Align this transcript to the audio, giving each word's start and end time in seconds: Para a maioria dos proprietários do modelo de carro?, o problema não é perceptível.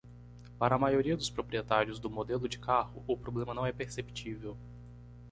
Para 0.57 0.73
a 0.73 0.79
maioria 0.79 1.15
dos 1.15 1.29
proprietários 1.29 1.99
do 1.99 2.09
modelo 2.09 2.49
de 2.49 2.57
carro?, 2.57 3.03
o 3.07 3.15
problema 3.15 3.53
não 3.53 3.67
é 3.67 3.71
perceptível. 3.71 4.57